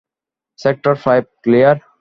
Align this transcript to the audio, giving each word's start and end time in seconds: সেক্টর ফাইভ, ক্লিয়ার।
সেক্টর 0.59 0.93
ফাইভ, 0.95 1.23
ক্লিয়ার। 1.43 1.77